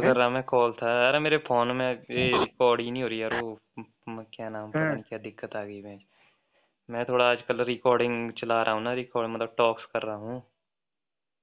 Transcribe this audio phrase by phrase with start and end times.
[0.00, 3.22] कर रहा मैं कॉल था। अरे मेरे फ़ोन में ये रिकॉर्ड ही नहीं हो रही
[3.22, 3.58] यार वो
[4.08, 6.00] म- क्या नाम पता। नहीं क्या दिक्कत आ गई मैं
[6.90, 10.42] मैं थोड़ा आजकल रिकॉर्डिंग चला रहा हूँ ना रिकॉर्ड मतलब टॉक्स कर रहा हूँ।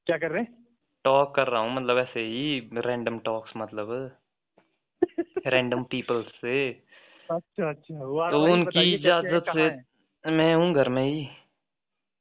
[0.05, 0.67] क्या कर रहे हैं?
[1.03, 4.17] टॉक कर रहा हूँ मतलब ऐसे ही रैंडम टॉक्स मतलब।
[5.47, 6.83] रैंडम पीपल से।
[7.31, 10.89] अच्छा अच्छा वो तो भाई उनकी बताइए कैसे हैं, इजाज़त कहाँ से मैं हूँ घर
[10.89, 11.25] में ही।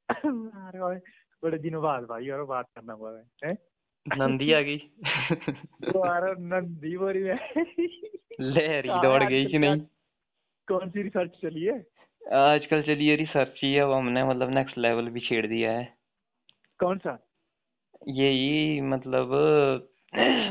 [0.54, 0.96] अरे भाई
[1.42, 3.58] बड़े दिनों बाद भाई और बात करना रहा है हैं?
[4.08, 4.90] नंदी आ गई।
[5.96, 7.38] रहा नंदी बोरी में
[8.40, 9.80] लहरी दौड़ गई कि नहीं?
[10.68, 11.86] कौन सी रिसर्च चली है?
[12.32, 15.96] आजकल चलिए रिसर्च ही अब हमने मतलब नेक्स्ट लेवल भी छेड़ दिया है।
[16.78, 17.18] कौन सा?
[18.08, 19.28] यही मतलब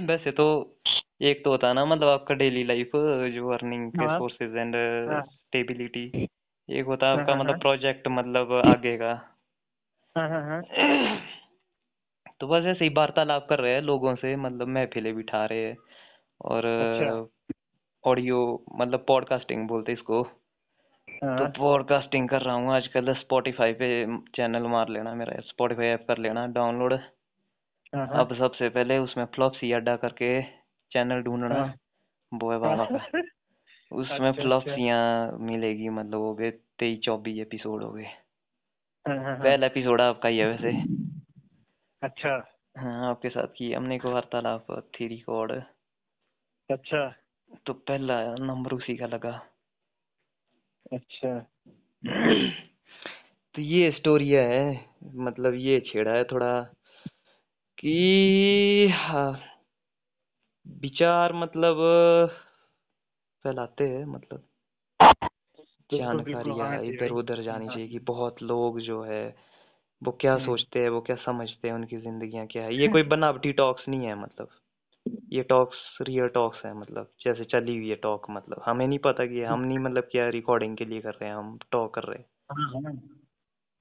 [0.09, 0.77] वैसे तो
[1.21, 2.91] एक तो होता है ना मतलब आपका डेली लाइफ
[3.33, 4.75] जो अर्निंग के हाँ। सोर्सेज एंड
[5.09, 6.27] हाँ। स्टेबिलिटी
[6.69, 9.37] एक होता है हाँ आपका हाँ मतलब प्रोजेक्ट मतलब आगे का।
[10.15, 10.61] हाँ हाँ। हाँ
[12.41, 15.77] तो बस ऐसे ही वार्तालाप कर रहे हैं लोगों से मतलब महफिलें बिठा रहे हैं
[16.41, 17.11] और अच्छा।
[18.03, 18.39] ऑडियो
[18.75, 20.23] मतलब पॉडकास्टिंग बोलते हैं इसको।
[21.37, 23.87] तो हाँ। पॉडकास्टिंग कर रहा हूँ आजकल स्पॉटिफाई पे
[24.35, 26.93] चैनल मार लेना मेरा स्पॉटिफाई ऐप कर लेना डाउनलोड।
[27.93, 30.41] हाँ हाँ। अब सबसे पहले उसमें फ्लॉप्सी अड्डा करके
[30.91, 31.73] चैनल ढूंढना हाँ।
[32.31, 33.05] बॉय बाबा का।
[33.91, 38.07] उसमें अच्छा अच्छा। फ्लॉप्सियाँ मिलेगी मतलब हो गए तेईस चौबीस एपिसोड हो गए।
[39.05, 41.04] हाँ हाँ हाँ। पहला एपिसोड आपका ही है वैसे।
[42.01, 44.65] अच्छा। हाँ आपके साथ की हमने को वार्तालाप
[44.95, 45.51] थी रिकॉर्ड
[46.69, 47.15] अच्छा।
[47.65, 49.31] तो पहला नंबर उसी का लगा।
[50.93, 51.39] अच्छा।
[53.55, 54.85] तो ये स्टोरी है
[55.15, 56.61] मतलब ये छेड़ा है थोड़ा
[57.77, 59.39] कि हाँ,
[60.65, 61.77] विचार मतलब
[63.45, 64.43] फैलाते हैं मतलब।
[65.91, 69.35] बिल्कुल बिल्कुल जानकारियाँ हाँ जी इधर उधर जानी हाँ। चाहिए कि बहुत लोग जो है
[70.03, 72.75] वो क्या हम्म, सोचते हैं वो क्या समझते हैं उनकी जिंदगियाँ क्या है?
[72.75, 74.47] ये कोई बनावटी टॉक्स नहीं है मतलब।
[75.33, 79.25] ये टॉक्स रियल टॉक्स है मतलब जैसे चली हुई है टॉक मतलब। हमें नहीं पता
[79.25, 82.23] कि हम नहीं मतलब क्या रिकॉर्डिंग के लिए कर रहे हैं हम टॉक कर रहे
[82.51, 82.93] हाँ। हाँ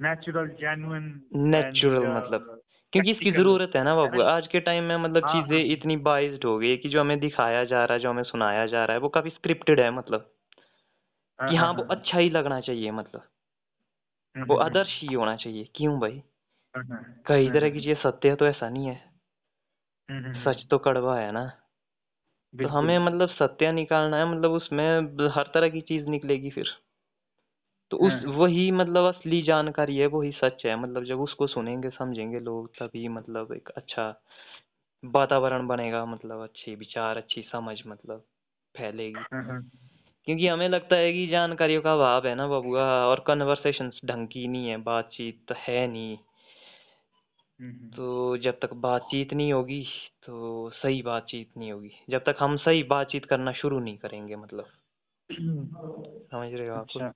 [0.01, 2.61] नेचुरल हैं एंड नेचुरल मतलब।
[2.93, 5.33] क्योंकि इसकी प्रैक्टिकल ज़रूरत है ना है बाबू ना आज के टाइम में मतलब हाँ
[5.33, 8.11] चीज़ें हाँ। इतनी बाइज्ड हो गई है कि जो हमें दिखाया जा रहा है जो
[8.11, 10.31] हमें सुनाया जा रहा है वो काफ़ी स्क्रिप्टेड है मतलब।
[11.41, 13.23] हाँ कि हाँ हाँ वो हाँ। अच्छा ही लगना चाहिए मतलब।
[14.37, 16.23] हम्म, वो हम्म, हम्म, आदर्श ही होना चाहिए क्यों भाई?
[16.75, 19.15] हाँ, हाँ, कई हाँ, तरह की हाँ, चीज़ सत्य है तो ऐसा नहीं है।
[20.45, 21.79] सच तो कड़वा है ना। तो
[22.55, 24.87] बिल्कुल। हमें मतलब सत्य निकालना है मतलब उसमें
[25.29, 26.67] हर तरह की चीज़ निकलेगी फिर।
[27.91, 31.91] तो हाँ। उस वही मतलब असली जानकारी है वही सच है। मतलब जब उसको सुनेंगे
[31.91, 34.15] समझेंगे लोग तभी मतलब एक अच्छा
[35.05, 38.25] वातावरण बनेगा मतलब अच्छे विचार अच्छी समझ मतलब
[38.75, 39.61] फैलेगी। हाँ हाँ।
[40.29, 44.47] क्योंकि हमें लगता है कि जानकारियों का अभाव है ना बबुआ और कन्वर्सेशंस ढंग की
[44.49, 46.17] नहीं है बातचीत है नहीं।
[47.61, 49.83] हम्म, हम्म, तो जब तक बातचीत नहीं होगी
[50.27, 54.67] तो सही बातचीत नहीं होगी। जब तक हम सही बातचीत करना शुरू नहीं करेंगे मतलब।
[55.31, 55.67] हम्म।
[56.33, 56.87] समझ रहे हो आप?
[56.87, 57.13] अच्छा।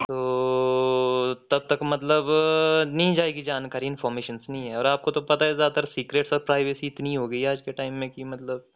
[0.00, 2.26] तो तब तक मतलब
[2.88, 6.86] नहीं जाएगी जानकारी इन्फॉर्मेशन नहीं है। और आपको तो पता है ज़्यादातर सीक्रेट्स और प्राइवेसी
[6.86, 8.66] इतनी हो गई है आज के टाइम में कि मतलब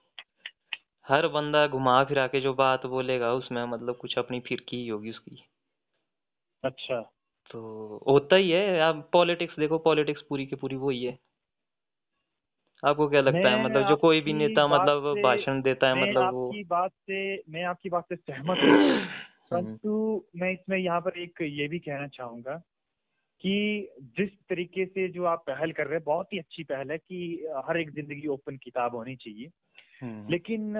[1.08, 5.10] हर बंदा घुमा फिरा के जो बात बोलेगा उसमें मतलब कुछ अपनी फिरकी ही होगी
[5.10, 5.44] उसकी।
[6.64, 7.00] अच्छा।
[7.50, 7.60] तो
[8.08, 11.18] होता ही है आप पॉलिटिक्स देखो पॉलिटिक्स पूरी की पूरी वही है।
[12.84, 13.44] आपको क्या लगता है?
[13.44, 16.32] मैं मतलब जो कोई भी आपकी नेता बात मतलब से भाषण देता है मैं मतलब
[16.32, 18.58] वो आपकी बात से मैं आपकी बात से सहमत हूँ।
[19.52, 22.56] हम्म। परंतु मैं इसमें यहाँ पर एक ये भी कहना चाहूँगा
[23.40, 26.98] कि जिस तरीके से जो आप पहल कर रहे हैं बहुत ही अच्छी पहल है
[26.98, 29.50] कि हर एक ज़िंदगी ओपन किताब होनी चाहिए।
[30.04, 30.74] लेकिन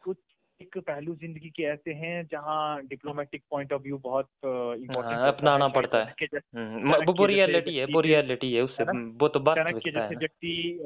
[0.00, 0.16] कुछ
[0.60, 5.68] एक पहलू ज़िंदगी के ऐसे हैं जहाँ डिप्लोमेटिक पॉइंट ऑफ़ व्यू बहुत इम्पोर्टेंट हाँ, अपनाना
[5.68, 10.00] पड़ता है। हम्म वो वो रियलिटी है वो रियलिटी है उससे वो तो चाणक्य वास्तविकता
[10.00, 10.78] जैसे व्यक्ति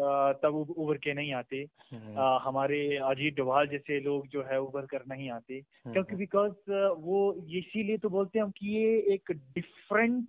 [0.42, 5.02] तब उभर के नहीं आते। हम्म। हमारे अजीत डोभाल जैसे लोग जो है उभर कर
[5.08, 10.26] नहीं आते। क्योंकि हम्म। बिकॉज़ वो इसीलिए तो बोलते हैं हम कि ये एक डिफरेंट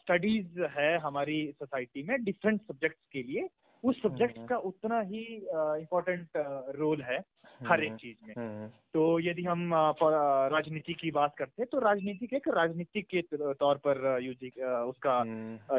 [0.00, 3.48] स्टडीज़ है हमारी सोसाइटी में डिफरेंट सब्जेक्ट्स के लिए।
[3.82, 5.22] उस सब्जेक्ट्स हम्म। का उतना ही
[5.82, 6.28] इम्पोर्टेंट
[6.78, 7.18] रोल है
[7.60, 9.70] हर एक हम्म। चीज़ में। हम्म। तो यदि हम
[10.52, 15.18] राजनीति की बात करते हैं तो राजनीति एक राजनीतिक के तौर पर यूज़ उसका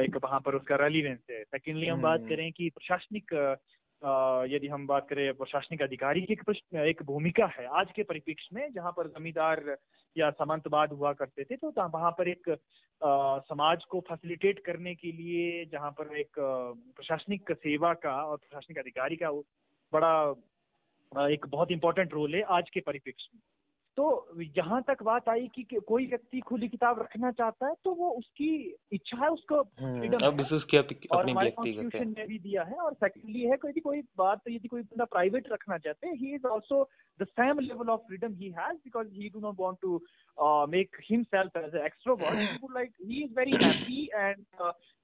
[0.01, 3.33] एक वहाँ पर उसका रेलिवेंस है। सेकेंडली हम बात करें कि प्रशासनिक
[4.51, 6.38] यदि हम बात करें प्रशासनिक अधिकारी की
[6.89, 9.77] एक भूमिका है आज के परिप्रेक्ष्य में जहाँ पर जमींदार
[10.18, 12.57] या समंतवाद हुआ करते थे तो वहाँ पर एक
[13.04, 16.31] आ, समाज को फैसिलिटेट करने के लिए जहाँ पर एक
[16.95, 19.31] प्रशासनिक सेवा का और प्रशासनिक अधिकारी का
[19.94, 20.36] बड़ा
[21.27, 23.42] एक बहुत इंपॉर्टेंट रोल है आज के परिप्रेक्ष्य में।
[23.97, 24.05] तो
[24.57, 28.47] यहाँ तक बात आई कि कोई व्यक्ति खुली किताब रखना चाहता है तो वो उसकी
[28.93, 32.93] इच्छा है उसको फ्रीडम हम्म, अब उसकी और हमारे कॉन्स्टिट्यूशन ने भी दिया है। और
[32.93, 36.83] सेकेंडली है कोई कोई बात यदि कोई बंदा प्राइवेट रखना चाहते हैं he is also
[37.19, 40.01] the same level of freedom he has because he do not want to
[40.71, 44.43] make himself as extrovert like he is very happy and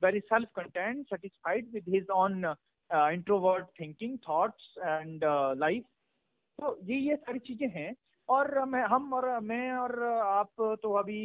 [0.01, 2.44] very self content satisfied with his own
[2.89, 5.24] introvert thinking thoughts and
[5.59, 5.83] life
[6.59, 7.94] तो ये ये सारी चीज़ें हैं।
[8.30, 11.22] और मैं, हम और मैं और आप तो अभी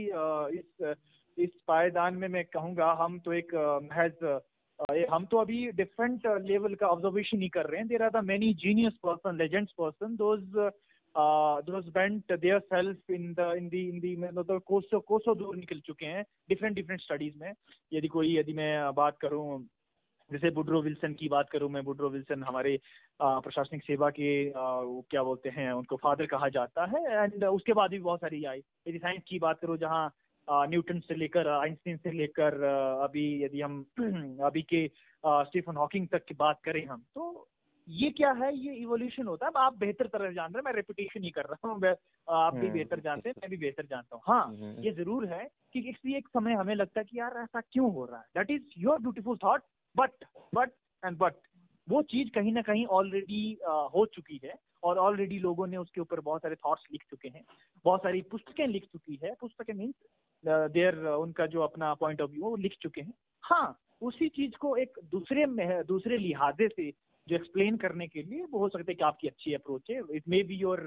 [0.59, 0.95] इस
[1.37, 3.55] इस पायदान में मैं कहूँगा, हम तो एक
[3.85, 4.41] महज
[5.11, 8.53] हम तो अभी डिफरेंट लेवल का ऑब्जर्वेशन ही कर रहे हैं। There are the many
[8.63, 10.41] genius person legends person those
[11.67, 15.81] those bent their self in the in the in the मतलब कोसो कोसो दूर निकल
[15.87, 17.53] चुके हैं। डिफरेंट डिफरेंट स्टडीज़ में।
[17.93, 19.65] यदि कोई, यदि मैं बात करूँ
[20.31, 22.81] जैसे बुड्रो विल्सन की बात करूँ मैं बुड्रो विल्सन हमारे
[23.21, 27.99] प्रशासनिक सेवा के क्या बोलते हैं उनको फादर कहा जाता है एंड उसके बाद भी
[27.99, 30.15] बहुत सारी आई। यदि साइंस की बात करूँ जहाँ
[30.49, 32.63] न्यूटन से लेकर आइंस्टीन से लेकर
[33.05, 33.85] अभी यदि हम
[34.45, 34.87] अभी के
[35.25, 37.49] स्टीफन हॉकिंग तक की बात करें हम तो
[37.89, 41.25] ये क्या है ये इवोल्यूशन होता है। आप बेहतर तरह जान रहे हैं मैं रेपुटेशन
[41.25, 41.75] ही कर रहा हूँ
[42.29, 45.27] आप भी हम्म, बेहतर जानते हैं मैं भी बेहतर जानता हूँ। हाँ हम्म, ये ज़रूर
[45.27, 48.25] है कि किसी एक समय हमें लगता है कि यार ऐसा क्यों हो रहा है?
[48.37, 49.63] That is your beautiful thought
[49.95, 50.25] but
[50.55, 50.71] but
[51.03, 51.35] and but
[51.89, 53.59] वो चीज़ कहीं ना कहीं ऑलरेडी
[53.95, 57.45] हो चुकी है और ऑलरेडी लोगों ने उसके ऊपर बहुत सारे थॉट्स लिख चुके हैं।
[57.85, 59.95] बहुत सारी पुस्तकें लिख चुकी है। पुस्तकें मीन्स
[60.45, 63.15] देयर उनका जो अपना पॉइंट ऑफ़ व्यू वो लिख चुके हैं।
[63.45, 66.91] हाँ उसी चीज़ को एक दूसरे में, दूसरे लिहाजे से
[67.29, 70.29] जो एक्सप्लेन करने के लिए वो हो सकता है कि आपकी अच्छी अप्रोच है। It
[70.29, 70.81] may be your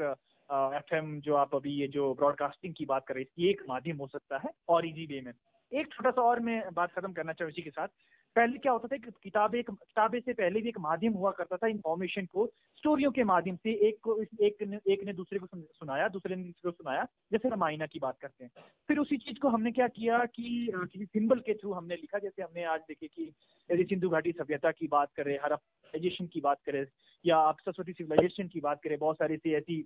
[0.50, 3.98] F M जो आप अभी ये जो ब्रॉडकास्टिंग की बात कर रहे हैं एक माध्यम
[3.98, 5.34] हो सकता है, और इजी वे में।
[5.72, 7.88] एक छोटा सा और मैं बात खत्म करना चाहूँ इसी के साथ।
[8.36, 11.58] पहले क्या होता था कि किताबें एक, किताबें से पहले भी एक माध्यम हुआ करता
[11.58, 12.46] था इंफॉर्मेशन को
[12.78, 16.44] स्टोरियों के माध्यम से एक को एक ने एक ने दूसरे को सुनाया, दूसरे ने
[16.44, 18.52] दूसरे को सुनाया, जैसे रामायणा की बात करते हैं।
[18.88, 22.42] फिर उसी चीज़ को हमने क्या किया कि किसी सिंबल के थ्रू हमने लिखा, जैसे
[22.42, 23.32] हमने आज देखे कि
[23.70, 26.86] यदि सिंधु घाटी सभ्यता की बात करें हरप्पनाइजेशन की बात करें,
[27.26, 29.86] या आप सरस्वती सिविलाइजेशन की बात करें, बहुत सारी सी ऐसी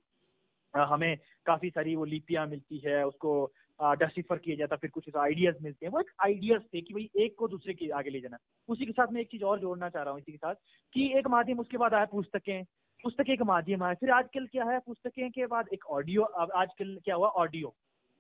[0.74, 3.52] हमें काफ़ी सारी वो लिपियाँ मिलती है, उसको
[3.84, 7.36] डसिफर किया जाता, फिर कुछ आइडियाज़ मिलते हैं। वो एक आइडियाज़ थे कि भाई एक
[7.38, 8.38] को दूसरे के आगे ले जाना।
[8.70, 10.56] उसी के साथ मैं एक चीज़ और जोड़ना चाह रहा हूँ इसी के साथ
[10.94, 12.64] कि एक माध्यम, उसके बाद आया पुस्तकें।
[13.04, 14.80] पुस्तकें एक माध्यम आया। फिर आजकल क्या है?
[14.80, 17.28] पुस्तकें के बाद एक ऑडियो आजकल क्या हुआ?
[17.28, 17.74] ऑडियो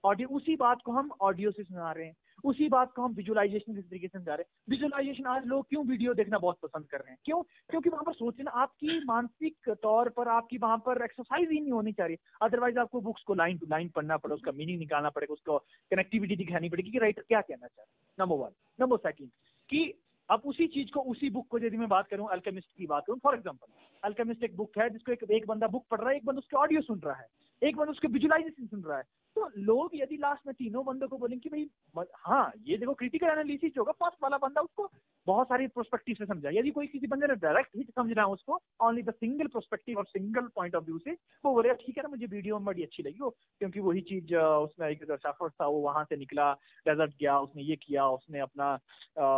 [0.04, 3.76] ऑडियो उसी बात को हम ऑडियो से सुना रहे हैं। उसी बात को हम विजुअलाइजेशन
[3.76, 6.98] किस तरीके से समझा रहे हैं। विजुअलाइजेशन आज लोग क्यों वीडियो देखना बहुत पसंद कर
[6.98, 7.18] रहे हैं?
[7.26, 7.42] क्यों?
[7.42, 11.92] क्योंकि वहाँ पर सोचना आपकी मानसिक तौर पर आपकी वहाँ पर एक्सरसाइज ही नहीं होनी
[11.92, 15.58] चाहिए। अदरवाइज़ आपको बुक्स को लाइन टू लाइन पढ़ना पड़ेगा उसका मीनिंग निकालना पड़ेगा उसको
[15.92, 19.30] कनेक्टिविटी दिखानी पड़ेगी कि राइटर क्या कहना चाह रहे नंबर वन नंबर सेकेंड
[19.70, 19.94] कि
[20.30, 23.20] अब उसी चीज़ को उसी बुक को यदि मैं बात करूँ अल्केमिस्ट की बात करूँ
[23.20, 23.68] फॉर एग्जांपल
[24.04, 26.58] अल्केमिस्ट एक बुक है जिसको एक, एक बंदा बुक पढ़ रहा है एक बंदा उसके
[26.58, 27.28] ऑडियो सुन रहा है
[27.64, 29.04] एक बंदा उसके विजुलाइजेशन सुन रहा है।
[29.36, 33.28] तो लोग यदि लास्ट में तीनों बंदों को बोलेंगे कि भाई हाँ ये देखो क्रिटिकल
[33.28, 34.89] एनालिसिस होगा फ़र्स्ट वाला बंदा उसको
[35.28, 38.31] बहुत सारी प्रोस्पेक्टिव से समझा यदि कोई किसी बंदे ने डायरेक्ट ही समझ रहा है
[38.31, 41.12] उसको ओनली द सिंगल प्रोस्पेक्टिव और सिंगल पॉइंट ऑफ़ व्यू से
[41.45, 44.36] वो बोलेगा, ठीक है ना, मुझे वीडियो में बड़ी अच्छी लगी हो क्योंकि वही चीज़
[44.36, 46.51] उसमें एक सफ़र था वो वहाँ से निकला
[46.86, 48.78] डेजर्ट गया, उसने ये किया, उसने अपना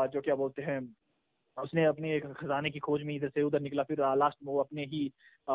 [0.07, 0.81] जो क्या बोलते हैं
[1.58, 4.86] उसने अपने खजाने की खोज में इधर से उधर निकला फिर लास्ट में वो अपने
[4.86, 5.12] ही
[5.50, 5.54] आ,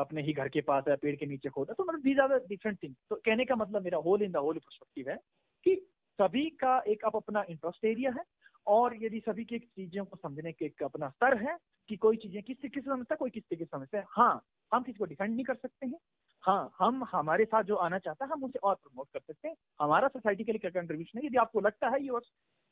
[0.00, 2.82] अपने ही घर के पास है पेड़ के नीचे खोदा तो मतलब दीज आर डिफरेंट
[2.82, 5.16] थिंग तो कहने का मतलब मेरा whole in the whole perspective है
[5.64, 5.86] कि
[6.18, 8.24] सभी का एक अब अपना इंटरेस्ट एरिया है
[8.66, 11.56] और यदि सभी की चीज़ों को समझने के एक अपना स्तर है
[11.88, 14.42] कि कोई चीज़ें किस तरीके से समझता है कोई किस तरीके से समझता है हाँ
[14.74, 15.98] हम किसी को डिफेंड नहीं कर सकते हैं।
[16.44, 19.54] हाँ हम हमारे साथ जो आना चाहता है हम उसे और प्रमोट कर सकते हैं।
[19.80, 21.26] हमारा सोसाइटी के लिए क्या कंट्रीब्यूशन है?
[21.26, 22.22] यदि आपको लगता है you're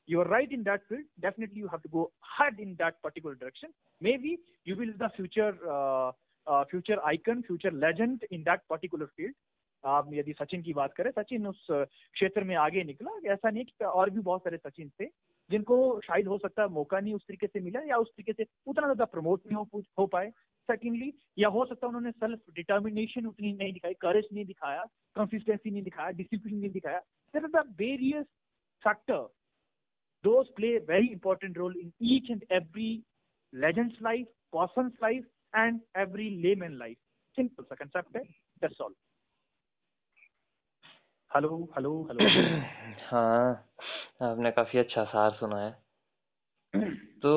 [0.09, 1.05] you are right in that field.
[1.21, 3.71] Definitely you have to go hard in that particular direction.
[4.01, 6.13] Maybe you will be the future uh,
[6.47, 9.39] uh, future icon future legend in that particular field.
[9.85, 13.85] आप यदि सचिन की बात करें सचिन उस क्षेत्र में आगे निकला ऐसा नहीं कि
[13.85, 15.07] और भी बहुत सारे सचिन थे
[15.51, 18.47] जिनको शायद हो सकता है मौका नहीं उस तरीके से मिला या उस तरीके से
[18.67, 20.31] उतना ज़्यादा प्रमोट नहीं हो, हो पाए।
[20.69, 24.83] सेकेंडली या हो सकता है उन्होंने सेल्फ डिटर्मिनेशन उतनी नहीं दिखाई करेज नहीं दिखाया
[25.17, 27.01] कंसिस्टेंसी नहीं दिखाया डिसिप्लिन नहीं दिखाया।
[27.35, 28.27] The various
[28.83, 29.27] factor
[30.25, 33.03] those play a very important role in each and every
[33.53, 36.99] legend's life, person's life, and every layman life.
[37.39, 38.23] Simple सा concept है.
[38.63, 38.95] That's all.
[41.31, 42.21] Hello hello hello
[43.07, 43.53] हाँ
[44.23, 45.71] आपने काफ़ी अच्छा सार सुना है
[47.23, 47.33] तो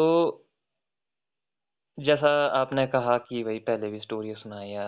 [2.00, 4.86] जैसा आपने कहा कि भाई पहले भी स्टोरी सुनाई या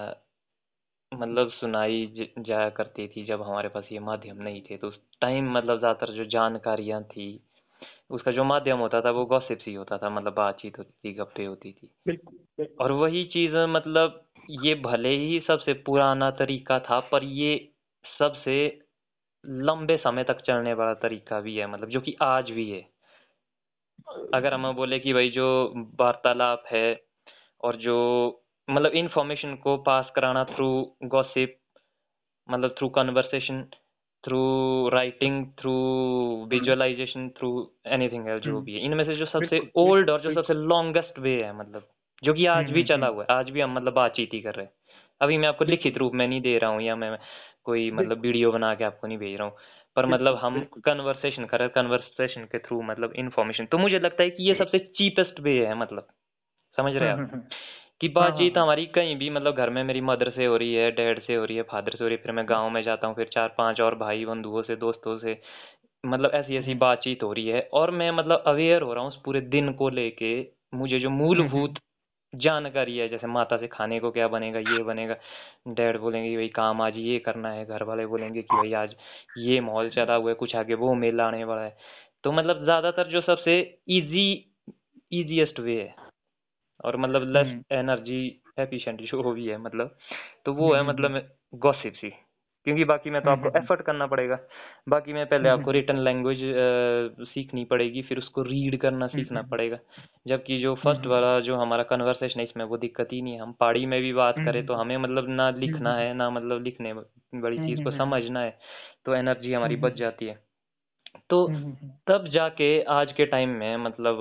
[1.14, 5.52] मतलब सुनाई जाया करती थी जब हमारे पास ये माध्यम नहीं थे तो उस टाइम
[5.52, 7.28] मतलब ज़्यादातर जो जानकारियाँ थी
[8.13, 11.46] उसका जो माध्यम होता था वो गॉसिप ही होता था मतलब बातचीत होती थी गप्पे
[11.46, 12.17] होती थी।
[12.82, 17.74] और वही चीज़ मतलब ये भले ही सबसे पुराना तरीका था पर ये
[18.20, 18.55] सबसे
[19.46, 22.82] लंबे समय तक चलने वाला तरीका भी है मतलब जो कि आज भी है।
[24.34, 25.48] अगर हम बोले कि भाई जो
[26.00, 27.03] वार्तालाप है
[27.63, 27.98] और जो
[28.70, 31.60] मतलब इंफॉर्मेशन को पास कराना थ्रू गॉसिप
[32.50, 33.65] मतलब through conversation
[34.25, 35.72] through writing through
[36.50, 40.34] visualisation through anything है जो हम्म, भी है। इनमें से जो सबसे ओल्ड और जो
[40.34, 41.88] सबसे लॉन्गेस्ट वे है मतलब
[42.24, 44.34] जो कि आज हम्म, भी हम्म, चला हम्म, हुआ है। आज भी हम मतलब बातचीत
[44.34, 44.74] ही कर रहे हैं।
[45.22, 47.20] अभी मैं आपको लिखित रूप में नहीं दे रहा हूँ या मैं
[47.63, 49.58] कोई मतलब वीडियो बना के आपको नहीं भेज रहा हूँ।
[49.96, 54.24] पर मतलब हम कन्वर्सेशन कर रहे हैं कन्वर्सेशन के थ्रू मतलब इन्फॉर्मेशन तो मुझे लगता
[54.24, 56.08] है कि ये सबसे चीपेस्ट वे है मतलब।
[56.77, 57.34] समझ रहे हम्म हैं हम्म आप?
[57.34, 57.44] हम्म,
[58.03, 60.57] कि हाँ हाँ बातचीत हाँ। हमारी कहीं भी मतलब घर में मेरी मदर से हो
[60.57, 62.69] रही है डैड से हो रही है फादर से हो रही है फिर मैं गाँव
[62.69, 65.41] में जाता हूँ फिर चार पाँच और भाई बंधुओं से दोस्तों से
[66.05, 69.12] मतलब ऐसी ऐसी हम्म, बातचीत हो रही है और मैं मतलब अवेयर हो रहा हूँ
[69.12, 71.79] उस पूरे दिन को लेके मुझे जो हम्म, मूलभूत
[72.36, 75.15] जानकारी है जैसे माता से खाने को क्या बनेगा ये बनेगा
[75.67, 78.95] डैड बोलेंगे कि भाई काम आज ये करना है घर वाले बोलेंगे कि भाई आज
[79.38, 81.77] ये माहौल चला हुआ है कुछ आगे वो मेला आने वाला है।
[82.24, 84.45] तो मतलब ज़्यादातर जो सबसे इजी
[85.12, 86.02] इजीएस्ट वे है।
[86.86, 89.96] और मतलब लेस हम्म, एनर्जी एफिशिएंट जो भी है मतलब।
[90.46, 92.13] तो वो हम्म, है हम्म, हम्म, मतलब गॉसिप सी।
[92.66, 94.40] क्योंकि बाकी में तो हम्म, आपको हम्म, एफर्ट करना पड़ेगा।
[94.90, 96.40] बाकी में पहले हम्म, आपको हम्म, रिटन लैंग्वेज
[97.30, 99.80] सीखनी पड़ेगी फिर उसको रीड करना हम्म, सीखना हम्म, पड़ेगा।
[100.28, 103.34] जबकि जो हम्म, फ़र्स्ट हम्म, वाला जो हमारा कन्वर्सेशन है इसमें वो दिक्कत ही नहीं
[103.34, 105.90] है। हम पहाड़ी में भी बात हम्म, करें तो हम्म, हमें मतलब ना हम्म, लिखना
[105.90, 108.60] हम्म, है ना मतलब लिखने बड़ी हम्म, चीज़ को हम्म, हम्म, समझना है
[109.06, 110.44] तो एनर्जी हमारी हम्म, बच जाती है।
[111.30, 114.18] तो हम्म, हम्म, हम्म, तब जाके आज के टाइम में मतलब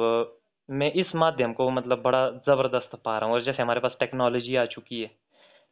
[0.73, 4.57] मैं इस माध्यम को मतलब बड़ा ज़बरदस्त पा रहा हूँ और जैसे हमारे पास टेक्नोलॉजी
[4.57, 5.11] आ चुकी है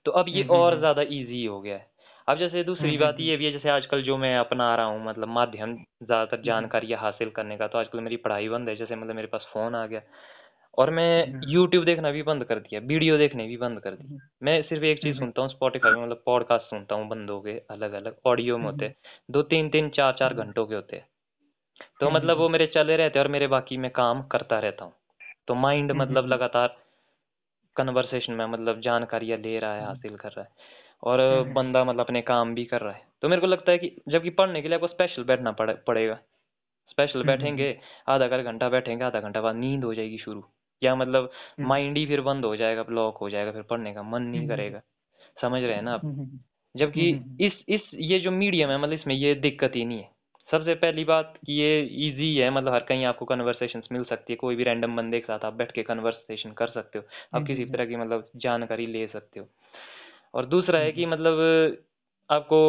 [0.07, 1.89] तो अब ये हम्म, हम्म, और हम्म, ज़्यादा इजी हो गया है।
[2.29, 4.75] अब जैसे हम्म, दूसरी हम्म, बात हम्म, ये भी है जैसे आजकल जो मैं अपना
[4.77, 8.69] रहा हूँ मतलब माध्यम ज़्यादातर हम्म, जानकारी हासिल करने का तो आजकल मेरी पढ़ाई बंद
[8.69, 10.01] है जैसे मतलब मेरे पास फ़ोन आ गया
[10.79, 14.07] और मैं हम्म, यूट्यूब देखना भी बंद कर दिया वीडियो देखने भी बंद कर दी
[14.09, 17.41] हम्म, मैं सिर्फ़ एक चीज़ हम्म, सुनता हूँ स्पॉटिफाई में मतलब पॉडकास्ट सुनता हूँ बंदों
[17.41, 18.95] के अलग अलग ऑडियो में होते हैं
[19.31, 21.07] दो तीन तीन चार चार हम्म, घंटों के होते हैं।
[22.01, 24.59] तो हम्म, मतलब हम्म, वो मेरे चले रहते हैं और मेरे बाकी मैं काम करता
[24.59, 24.93] रहता हूँ।
[25.49, 26.77] तो माइंड हम्म, मतलब लगातार
[27.77, 30.51] कन्वर्सेशन में मतलब जानकारियाँ ले रहा है हम्म, हासिल कर रहा है
[31.03, 33.79] और हम्म, बंदा मतलब अपने काम भी कर रहा है। तो मेरे को लगता है
[33.79, 36.19] कि जबकि पढ़ने के लिए आपको स्पेशल बैठना पड़े पड़ेगा।
[36.91, 40.45] स्पेशल हम्म, हम्म, बैठेंगे आधा कर घंटा बैठेंगे आधा घंटा बाद नींद हो जाएगी शुरू।
[40.83, 44.03] या मतलब हम्म, माइंड ही फिर बंद हो जाएगा ब्लॉक हो जाएगा फिर पढ़ने का
[44.03, 44.81] मन नहीं हम्म, करेगा।
[45.41, 46.05] समझ रहे हैं ना आप?
[46.05, 46.39] हम्म, हम्म,
[46.77, 49.99] जबकि हम्म, हम्म, इस इस ये जो मीडियम है मतलब इसमें ये दिक्कत ही नहीं
[49.99, 50.20] है।
[50.51, 54.37] सबसे पहली बात कि ये इजी है मतलब हर कहीं आपको कन्वर्सेशंस मिल सकती है
[54.37, 57.05] कोई भी रैंडम बंदे के साथ आप बैठ के कन्वर्सेशन कर सकते हो
[57.35, 59.49] आप किसी भी हम्म, तरह की मतलब जानकारी ले सकते हो।
[60.35, 61.39] और दूसरा है हम्म, कि मतलब
[62.31, 62.61] आपको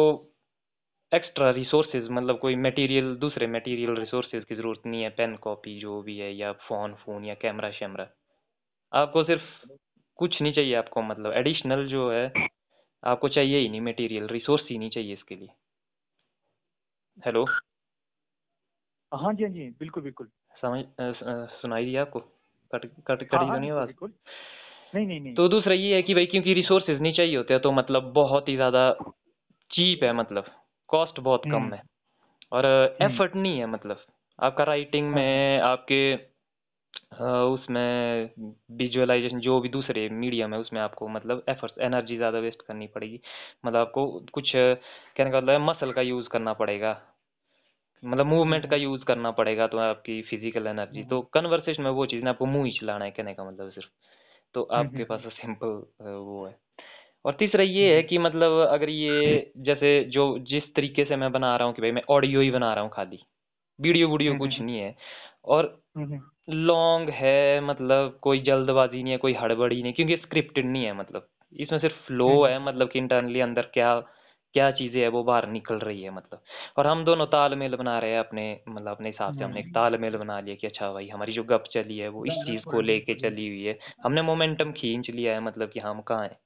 [1.12, 6.00] एक्स्ट्रा रिसोर्सेज मतलब कोई मटेरियल दूसरे मटेरियल रिसोर्सेज की ज़रूरत नहीं है पेन कॉपी जो
[6.02, 8.08] भी है या फ़ोन फ़ोन या कैमरा शैमरा।
[8.92, 9.44] आपको सिर्फ़
[10.18, 12.26] कुछ नहीं चाहिए आपको मतलब एडिशनल जो है
[13.02, 15.48] आपको चाहिए ही नहीं मटेरियल रिसोर्स ही नहीं चाहिए इसके लिए।
[17.16, 17.44] हेलो
[19.12, 20.28] हाँ जी हाँ जी बिल्कुल बिल्कुल।
[20.62, 22.20] समझ अ, स- अ, सुनाई दिया आपको?
[22.70, 23.86] कट कट हाँ कटी तो हाँ नहीं बिल्कुल आवाज़?
[23.86, 24.12] बिल्कुल।
[24.94, 27.62] नहीं नहीं नहीं। तो दूसरा ये है कि भाई क्योंकि रिसोर्सेज नहीं चाहिए होते हैं
[27.62, 28.90] तो मतलब बहुत ही ज़्यादा
[29.70, 30.44] चीप है मतलब
[30.88, 31.82] कॉस्ट बहुत कम हम्म। है।
[32.52, 34.04] और हम्म। एफर्ट नहीं है मतलब।
[34.38, 36.02] आपका राइटिंग हाँ। हाँ में आपके
[37.12, 38.30] अ, उसमें
[38.76, 43.20] विजुअलाइजेशन जो भी दूसरे मीडियम है उसमें आपको मतलब एफर्ट्स एनर्जी ज़्यादा वेस्ट करनी पड़ेगी।
[43.66, 46.92] मतलब आपको कुछ कहने का मतलब है मसल का यूज़ करना पड़ेगा।
[48.02, 51.82] मतलब हम्म मूवमेंट का हम्म यूज़ करना पड़ेगा तो आपकी फ़िज़िकल एनर्जी तो हम्म कन्वर्सेशन
[51.82, 53.88] में वो चीज़ ना आपको मुँह ही चलाना है कहने का मतलब सिर्फ़।
[54.54, 55.68] तो हम्म आपके हम्म। पास सिंपल
[56.06, 56.56] वो है।
[57.24, 61.32] और तीसरा ये है हम्म। कि मतलब अगर ये जैसे जो जिस तरीके से मैं
[61.32, 63.18] बना रहा हूँ कि भाई मैं ऑडियो ही बना रहा हूँ खाली
[63.78, 64.94] वीडियो वीडियो हम्म कुछ नहीं है।
[65.46, 70.84] और हम्म लॉन्ग है मतलब कोई जल्दबाजी नहीं है कोई हड़बड़ी नहीं क्योंकि स्क्रिप्टेड नहीं
[70.84, 73.94] है मतलब। इसमें सिर्फ़ फ्लो हम्म है मतलब कि इंटरनली अंदर क्या
[74.54, 76.40] क्या चीज़ें है वो बाहर निकल रही है मतलब।
[76.76, 79.74] और हम दोनों तालमेल बना रहे हैं अपने मतलब अपने हिसाब से हमने एक हम्म।
[79.74, 82.80] तालमेल बना लिया कि अच्छा भाई हमारी जो गप चली है वो इस चीज़ को
[82.80, 86.36] लेके चली हुई है। हमने मोमेंटम खींच लिया है मतलब कि हम कहाँ हैं।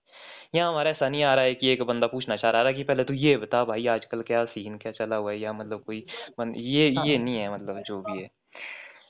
[0.54, 2.82] यहाँ हमारा ऐसा नहीं आ रहा है कि एक बंदा पूछना चाह रहा है कि
[2.82, 6.04] पहले तू ये बता भाई आजकल क्या सीन क्या चला हुआ है या मतलब कोई
[6.38, 8.28] बन, ये ये हाँ। नहीं है मतलब जो भी है।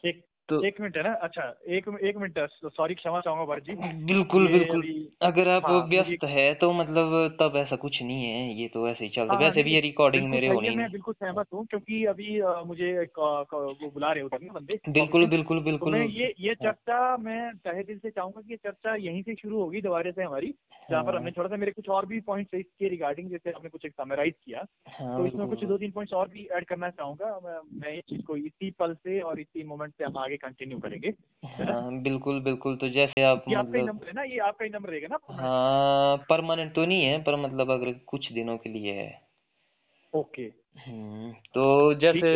[0.05, 3.75] एक तो एक मिनट है ना अच्छा एक एक मिनट सॉरी क्षमा चाहूँगा भरत जी
[4.05, 4.83] बिल्कुल। बिल्कुल
[5.23, 9.05] अगर आप हाँ व्यस्त है तो मतलब तब ऐसा कुछ नहीं है ये तो ऐसे
[9.05, 11.65] ही चलता हाँ। हाँ वैसे भी ये रिकॉर्डिंग मेरे होने है मैं बिल्कुल सहमत हूँ
[11.67, 16.33] क्योंकि अभी मुझे वो बुला रहे उधर ना बंदे बिल्कुल बिल्कुल तो बिल्कुल। मैं ये
[16.41, 19.81] ये हाँ। चर्चा मैं तहे दिल से चाहूँगा कि ये चर्चा यहीं से शुरू होगी
[19.81, 20.55] दोबारा से हमारी
[20.91, 23.69] जहाँ पर हमने हाँ। थोड़ा सा मेरे कुछ और भी पॉइंट्स इसके रिगार्डिंग जैसे हमने
[23.69, 24.63] कुछ एक समराइज किया।
[25.01, 28.23] तो इसमें कुछ दो तीन पॉइंट्स और भी ऐड करना चाहूँगा। मैं, मैं इस चीज़
[28.23, 31.13] को इसी पल से और इसी मोमेंट से हम आगे कंटिन्यू करेंगे।
[31.45, 34.23] हाँ बिल्कुल बिल्कुल। तो जैसे आप ये आपका ही मतलब नंबर है ना?
[34.23, 35.19] ये आपका ही नंबर रहेगा ना?
[35.31, 39.27] हाँ परमानेंट तो नहीं है पर मतलब अगर कुछ दिनों के लिए है।
[40.15, 40.43] ओके।
[40.79, 42.29] हम्म तो जैसे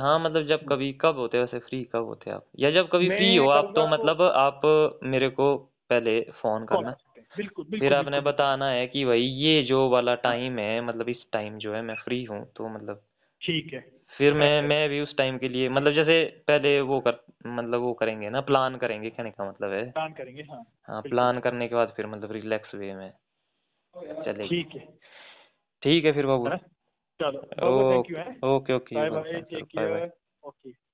[0.00, 1.44] हाँ मतलब जब कभी कब होते हैं?
[1.44, 2.46] वैसे फ्री कब होते हैं आप?
[2.58, 4.60] या जब कभी फ्री हो आप तो करूँगा तो मतलब आप
[5.04, 5.56] मेरे को
[5.90, 8.86] पहले फ़ोन कॉल करना। कर सकते हैं। बिल्कुल फिर बिल्कुल आपने बिल्कुल। बिल्कुल बताना है
[8.86, 12.52] कि भाई ये जो वाला टाइम है मतलब इस टाइम जो है मैं फ्री हूँ
[12.56, 13.02] तो मतलब
[13.42, 17.20] ठीक है। फिर मैं मैं भी उस टाइम के लिए मतलब जैसे पहले वो कर
[17.46, 21.38] मतलब वो करेंगे ना प्लान करेंगे कहने का मतलब है। प्लान करेंगे हाँ हाँ प्लान
[21.38, 23.12] करने के बाद फिर मतलब रिलैक्स वे में
[24.24, 24.86] चले ठीक है।
[25.82, 26.48] ठीक है फिर बाबू।
[27.20, 27.98] चलो
[28.56, 30.10] okay okay bye bye
[30.44, 30.89] okay